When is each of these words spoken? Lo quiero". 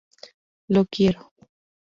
Lo 0.67 0.87
quiero". 0.89 1.31